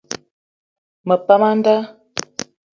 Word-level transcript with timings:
Me 1.07 1.15
pam 1.25 1.41
a 1.47 1.51
nda. 1.57 1.75